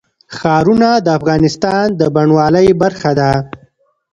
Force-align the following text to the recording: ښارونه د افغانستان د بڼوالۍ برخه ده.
ښارونه 0.37 0.89
د 1.05 1.07
افغانستان 1.19 1.85
د 1.99 2.01
بڼوالۍ 2.15 2.67
برخه 2.81 3.11
ده. 3.19 3.31